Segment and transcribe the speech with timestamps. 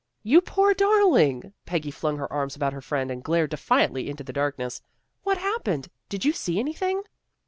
[0.31, 4.33] "You poor darling!" Peggy flung her arms about her friend and glared defiantly into the
[4.33, 4.81] darkness."
[5.25, 5.89] What happened?
[6.09, 7.03] Did you see anything?